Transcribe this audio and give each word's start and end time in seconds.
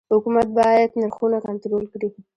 حکومت 0.13 0.47
باید 0.59 0.89
نرخونه 1.01 1.37
کنټرول 1.47 1.83
کړي؟ 1.93 2.09